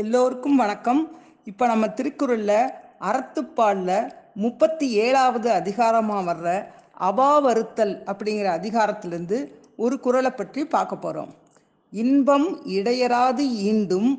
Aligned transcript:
எல்லோருக்கும் 0.00 0.56
வணக்கம். 0.56 1.00
இப்போ 1.44 1.66
நம்ம 1.66 1.88
திருக்குறளில் 1.88 2.72
அறத்துப்பாலில் 3.08 4.10
முப்பத்தி 4.34 4.86
ஏழாவது 5.04 5.50
அதிகாரமாக 5.50 6.22
வர்ற 6.28 6.48
அபாவறுத்தல் 7.08 7.94
அப்படிங்கிற 8.10 8.48
அதிகாரத்திலேருந்து 8.58 9.38
ஒரு 9.76 10.00
குறளை 10.00 10.30
பற்றி 10.30 10.64
பார்க்க 10.64 10.96
போகிறோம் 10.96 11.32
இன்பம் 11.90 12.48
இடையராது 12.66 13.44
ஈண்டும் 13.70 14.10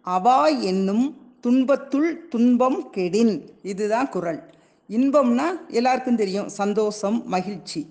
அவா 0.00 0.46
என்னும் 0.46 1.04
துன்பத்துள் 1.40 2.28
துன்பம் 2.28 2.80
கெடின். 2.96 3.34
இதுதான் 3.62 4.08
குறள். 4.08 4.40
இன்பம்னா 4.88 5.48
எல்லாருக்கும் 5.68 6.20
தெரியும். 6.24 6.48
சந்தோஷம் 6.48 7.22
மகிழ்ச்சி. 7.26 7.82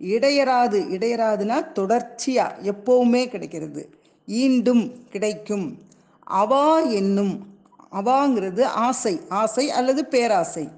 இடையராது 0.00 0.80
இடையராதுனா 0.96 1.72
தொடர்ச்சியாக 1.72 2.72
எப்போவுமே 2.72 3.24
கிடைக்கிறது. 3.26 3.84
ஈண்டும் 4.28 4.84
கிடைக்கும். 5.08 5.66
அவா 6.24 6.78
என்னும் 6.78 7.46
அவாங்கிறது 7.92 8.62
ஆசை 8.62 9.20
ஆசை 9.28 9.70
அல்லது 9.70 10.06
பேராசை. 10.06 10.68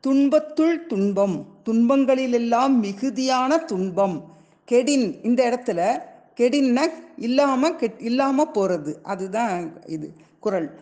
துன்பத்துள் 0.00 0.86
துன்பம் 0.86 1.46
துன்பங்களிலெல்லாம் 1.64 2.68
மிகுதியான 2.68 3.58
துன்பம். 3.58 4.24
கெடின் 4.70 5.24
இந்த 5.24 5.48
இடத்துல 5.50 6.00
கெடின்னா 6.40 6.80
இல்லாமல் 7.16 7.76
கெட் 7.76 8.00
இல்லாமல் 8.00 8.50
போகிறது 8.50 9.00
அதுதான் 9.02 9.86
இது 9.86 10.14
குறள் 10.40 10.78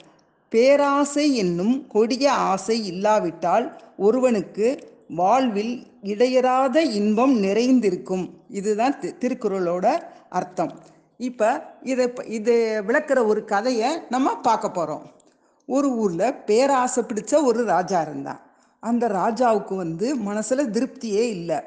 பேராசை 0.48 1.36
என்னும் 1.36 1.86
கொடிய 1.86 2.32
ஆசை 2.32 2.86
இல்லாவிட்டால் 2.86 3.80
ஒருவனுக்கு 3.96 4.92
வாழ்வில் 5.08 5.86
இடையறாத 6.02 6.76
இன்பம் 6.76 7.38
நிறைந்திருக்கும். 7.38 8.38
இதுதான் 8.48 8.94
தி- 9.00 9.14
திருக்குறளோட 9.20 10.02
அர்த்தம். 10.30 10.78
இப்போ 11.20 11.48
இதை 11.82 12.06
இது 12.38 12.54
விளக்குற 12.86 13.18
ஒரு 13.26 13.44
கதையை 13.44 13.90
நம்ம 14.08 14.34
பார்க்க 14.46 14.70
போகிறோம் 14.70 15.04
ஒரு 15.68 15.88
ஊரில் 16.02 16.34
பேராசை 16.48 17.02
பிடிச்ச 17.08 17.42
ஒரு 17.42 17.60
ராஜா 17.64 18.00
இருந்தான். 18.02 18.40
அந்த 18.82 19.04
ராஜாவுக்கு 19.08 19.74
வந்து 19.74 20.16
மனசில் 20.16 20.70
திருப்தியே 20.76 21.24
இல்லை. 21.36 21.58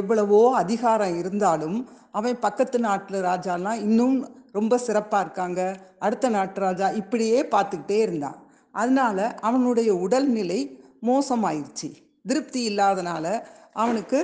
எவ்வளவோ 0.00 0.54
அதிகாரம் 0.56 1.16
இருந்தாலும் 1.16 1.78
அவன் 2.10 2.38
பக்கத்து 2.38 2.78
நாட்டு 2.78 3.20
ராஜாலாம் 3.22 3.80
இன்னும் 3.86 4.16
ரொம்ப 4.52 4.78
சிறப்பாக 4.78 5.24
இருக்காங்க. 5.24 5.60
அடுத்த 5.98 6.28
நாட்டு 6.28 6.60
ராஜா 6.60 6.86
இப்படியே 6.90 7.38
பார்த்துக்கிட்டே 7.54 7.98
இருந்தான். 8.06 8.38
அதனால 8.74 9.18
அவனுடைய 9.40 9.90
உடல்நிலை 9.94 10.60
மோசமாயிருச்சு. 11.06 11.90
திருப்தி 12.28 12.60
இல்லாதனால 12.70 13.26
அவனுக்கு 13.72 14.18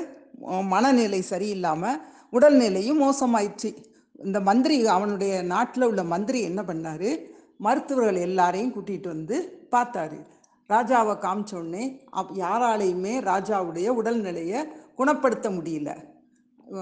மனநிலை 0.72 1.20
சரியில்லாமல் 1.30 2.00
உடல்நிலையும் 2.32 3.02
மோசமாயிடுச்சு 3.04 3.70
இந்த 4.18 4.40
மந்திரி 4.40 4.86
அவனுடைய 4.86 5.42
நாட்டில் 5.42 5.82
உள்ள 5.82 6.04
மந்திரி 6.04 6.40
என்ன 6.40 6.62
பண்ணார்? 6.62 7.10
மருத்துவர்கள் 7.56 8.14
எல்லாரையும் 8.14 8.72
கூட்டிகிட்டு 8.74 9.06
வந்து 9.06 9.68
பார்த்தாரு. 9.70 10.18
ராஜாவை 10.70 11.14
காமிச்ச 11.24 11.54
உடனே 11.54 12.04
அப் 12.10 12.32
யாராலையுமே 12.36 13.14
ராஜாவுடைய 13.30 13.88
உடல்நிலையை 14.00 14.60
குணப்படுத்த 14.94 15.50
முடியல. 15.50 15.90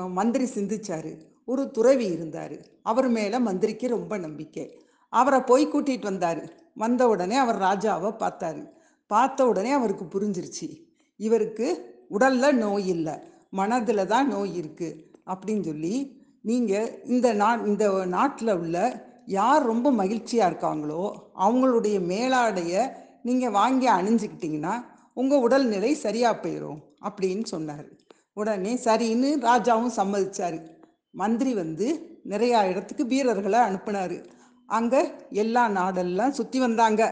மந்திரி 0.08 0.44
சிந்திச்சாரு. 0.44 1.12
ஒரு 1.44 1.70
துறவி 1.70 2.06
இருந்தார். 2.06 2.56
அவர் 2.82 3.08
மேலே 3.08 3.38
மந்திரிக்கு 3.38 3.88
ரொம்ப 3.88 4.16
நம்பிக்கை. 4.18 4.80
அவரை 5.08 5.40
போய் 5.40 5.66
கூட்டிகிட்டு 5.66 6.02
வந்தார். 6.02 6.42
வந்த 6.74 7.08
உடனே 7.08 7.36
அவர் 7.36 7.60
ராஜாவை 7.60 8.10
பார்த்தாரு. 8.22 8.62
பார்த்த 9.06 9.46
உடனே 9.46 9.70
அவருக்கு 9.70 10.04
புரிஞ்சிருச்சு. 10.04 10.68
இவருக்கு 11.16 11.68
உடலில் 12.08 12.56
நோய் 12.56 12.86
இல்லை. 12.86 13.12
மனதில் 13.50 14.06
தான் 14.06 14.28
நோய் 14.28 14.60
இருக்குது 14.60 14.96
அப்படின்னு 15.26 15.64
சொல்லி 15.64 15.94
நீங்கள் 16.48 16.90
இந்த 17.14 17.28
நா 17.42 17.48
இந்த 17.70 17.84
நாட்டில் 18.16 18.52
உள்ள 18.60 18.78
யார் 19.36 19.62
ரொம்ப 19.70 19.90
மகிழ்ச்சியாக 20.00 20.50
இருக்காங்களோ 20.50 21.04
அவங்களுடைய 21.44 21.96
மேலாடைய 22.10 22.74
நீங்கள் 23.28 23.54
வாங்கி 23.60 23.88
அணிஞ்சுக்கிட்டிங்கன்னா 23.96 24.74
உங்கள் 25.20 25.42
உடல்நிலை 25.46 25.90
சரியாக 26.04 26.36
போயிடும் 26.42 26.80
அப்படின்னு 27.08 27.46
சொன்னார். 27.54 27.86
உடனே 28.40 28.72
சரின்னு 28.84 29.30
ராஜாவும் 29.48 29.96
சம்மதிச்சார். 29.98 30.58
மந்திரி 31.20 31.52
வந்து 31.62 31.86
நிறையா 32.32 32.60
இடத்துக்கு 32.70 33.04
வீரர்களை 33.12 33.60
அனுப்புனார். 33.68 34.16
அங்கே 34.68 35.00
எல்லா 35.42 35.64
நாடெல்லாம் 35.78 36.36
சுற்றி 36.38 36.58
வந்தாங்க. 36.66 37.02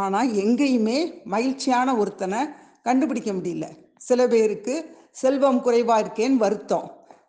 ஆனால் 0.00 0.30
எங்கேயுமே 0.42 0.98
மகிழ்ச்சியான 1.34 1.96
ஒருத்தனை 2.02 2.40
கண்டுபிடிக்க 2.88 3.30
முடியல. 3.38 3.66
சில 4.08 4.20
பேருக்கு 4.34 4.74
செல்வம் 5.22 5.62
குறைவாக 5.66 6.02
இருக்கேன்னு 6.04 6.42
வருத்தம். 6.44 6.86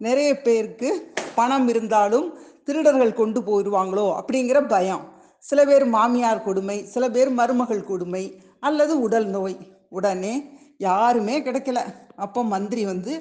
நிறைய 0.07 0.29
பேருக்கு 0.45 0.89
பணம் 1.39 1.67
இருந்தாலும் 1.73 2.27
திருடர்கள் 2.67 3.19
கொண்டு 3.19 3.39
போயிடுவாங்களோ 3.47 4.07
அப்படிங்கிற 4.19 4.59
பயம். 4.73 5.03
சில 5.49 5.59
பேர் 5.69 5.85
மாமியார் 5.95 6.45
கொடுமை 6.47 6.77
சில 6.93 7.05
பேர் 7.15 7.31
மருமகள் 7.39 7.87
கொடுமை 7.91 8.23
அல்லது 8.67 8.93
உடல் 9.05 9.27
நோய். 9.35 9.57
உடனே 9.97 10.33
யாருமே 10.87 11.35
கிடைக்கல. 11.47 11.79
அப்போ 12.25 12.41
மந்திரி 12.53 12.83
வந்து 12.91 13.13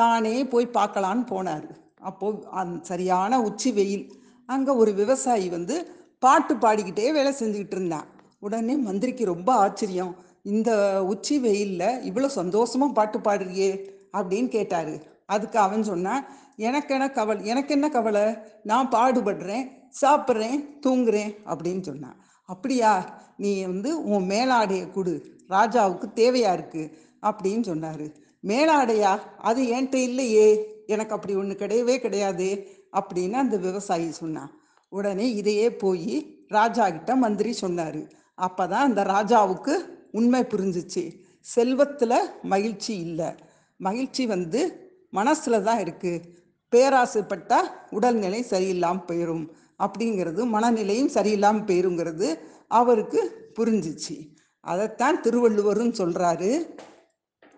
தானே 0.00 0.34
போய் 0.52 0.74
பார்க்கலான்னு 0.78 1.24
போனார். 1.32 1.66
அப்போ 2.08 2.26
அந் 2.60 2.74
சரியான 2.90 3.40
உச்சி 3.48 3.70
வெயில். 3.78 4.06
அங்கே 4.48 4.72
ஒரு 4.82 4.90
விவசாயி 5.00 5.46
வந்து 5.56 5.76
பாட்டு 6.24 6.54
பாடிக்கிட்டே 6.64 7.06
வேலை 7.16 7.32
செஞ்சுக்கிட்டு 7.40 7.76
இருந்தான் 7.78 8.06
உடனே 8.46 8.74
மந்திரிக்கு 8.86 9.24
ரொம்ப 9.32 9.50
ஆச்சரியம். 9.64 10.12
இந்த 10.52 10.70
உச்சி 11.12 11.36
வெயிலில் 11.44 12.00
இவ்வளோ 12.08 12.28
சந்தோஷமாக 12.40 12.96
பாட்டு 12.98 13.18
பாடுறியே 13.26 13.70
அப்படின்னு 14.18 14.48
கேட்டார். 14.56 14.92
அதுக்கு 15.26 15.58
அவன் 15.58 15.82
சொன்னான் 15.82 16.26
எனக்கு 16.56 16.94
என்ன 16.94 17.10
கவலை 17.10 17.46
எனக்கு 17.46 17.74
என்ன 17.74 17.88
கவலை? 17.88 18.36
நான் 18.62 18.88
பாடுபடுறேன் 18.88 19.70
சாப்பிட்றேன் 20.00 20.68
தூங்குறேன் 20.86 21.36
அப்படின்னு 21.46 21.80
சொன்னான். 21.80 22.24
அப்படியா? 22.44 23.20
நீ 23.36 23.64
வந்து 23.64 24.04
உன் 24.04 24.28
மேலாடையை 24.28 24.90
கொடு 24.90 25.38
ராஜாவுக்கு 25.48 26.04
தேவையா 26.14 26.52
இருக்கு? 26.52 26.98
அப்படின்னு 27.22 27.62
சொன்னார். 27.62 28.06
மேலாடையா? 28.42 29.20
அது 29.38 29.62
என்கிட்ட 29.62 29.94
இல்லையே 29.94 30.74
எனக்கு 30.86 31.14
அப்படி 31.14 31.34
ஒன்று 31.34 31.54
கிடையவே 31.54 31.98
கிடையாது 31.98 32.68
அப்படின்னு 32.92 33.32
அந்த 33.32 33.56
விவசாயி 33.56 34.10
சொன்னான். 34.10 34.50
உடனே 34.88 35.34
இதையே 35.34 35.76
போய் 35.76 36.44
ராஜா 36.48 36.90
கிட்ட 36.90 37.16
மந்திரி 37.16 37.52
சொன்னார். 37.52 37.98
அப்போ 38.34 38.66
தான் 38.66 38.96
அந்த 38.96 39.02
ராஜாவுக்கு 39.02 39.74
உண்மை 40.12 40.40
புரிஞ்சிச்சு. 40.40 41.20
செல்வத்தில் 41.40 42.30
மகிழ்ச்சி 42.42 42.98
இல்லை. 42.98 43.34
மகிழ்ச்சி 43.76 44.26
வந்து 44.26 44.85
மனசில் 45.10 45.62
தான் 45.62 45.78
இருக்குது 45.78 46.24
பேராசைப்பட்டா 46.72 47.58
உடல்நிலை 47.90 48.46
சரியில்லாமல் 48.50 49.06
போயிடும் 49.06 49.44
அப்படிங்கிறது 49.78 50.42
மனநிலையும் 50.44 51.14
சரியில்லாமல் 51.14 51.68
போயிருங்கிறது 51.68 52.38
அவருக்கு 52.68 53.52
புரிஞ்சிச்சு. 53.58 54.34
அதைத்தான் 54.60 55.20
திருவள்ளுவரும் 55.20 55.92
சொல்கிறாரு 55.92 56.76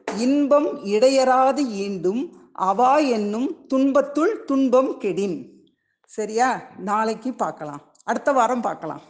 இன்பம் 0.07 0.85
இடையராது 0.85 1.63
ஈண்டும் 1.85 2.33
அவா 2.53 2.99
என்னும் 2.99 3.67
துன்பத்துள் 3.67 4.45
துன்பம் 4.45 5.01
கெடின். 5.01 5.67
சரியா? 6.05 6.63
நாளைக்கு 6.79 7.35
பார்க்கலாம். 7.35 7.83
அடுத்த 8.05 8.33
வாரம் 8.33 8.61
பார்க்கலாம். 8.61 9.03